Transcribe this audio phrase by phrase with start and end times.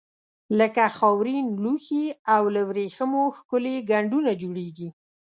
[0.59, 4.89] لکه خاورین لوښي او له وریښمو ښکلي ګنډونه جوړیږي.